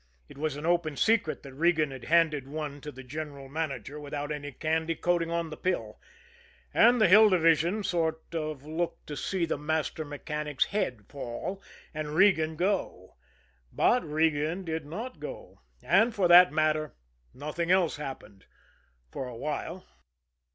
[0.27, 4.31] It was an open secret that Regan had handed one to the general manager without
[4.31, 6.01] any candy coating on the pill,
[6.73, 11.61] and the Hill Division sort of looked to see the master mechanic's head fall
[11.93, 13.15] and Regan go.
[13.71, 16.95] But Regan did not go; and, for that matter,
[17.31, 18.47] nothing else happened
[19.11, 19.85] for a while.